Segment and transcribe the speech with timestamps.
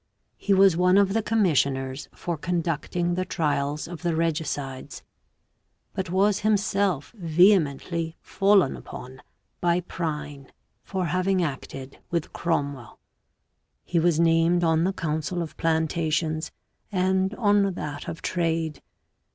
[0.37, 5.03] He was one of the commissioners for conducting the trials of the regicides,
[5.93, 9.21] but was himself vehemently" fallen upon"
[9.61, 10.51] by Prynne
[10.83, 12.97] for having acted with Cromwell.
[13.85, 16.51] He was named on the council of plantations
[16.91, 18.81] and on that of trade.